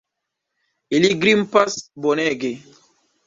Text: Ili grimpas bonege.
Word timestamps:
Ili 0.99 1.11
grimpas 1.25 1.77
bonege. 2.07 2.53